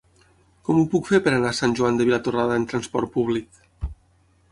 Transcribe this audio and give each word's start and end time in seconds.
Com 0.69 0.77
ho 0.77 0.85
puc 0.93 1.09
fer 1.09 1.19
per 1.27 1.33
anar 1.39 1.51
a 1.51 1.57
Sant 1.57 1.75
Joan 1.79 1.99
de 1.99 2.07
Vilatorrada 2.07 2.57
amb 2.61 2.71
trasport 2.73 3.13
públic? 3.19 3.61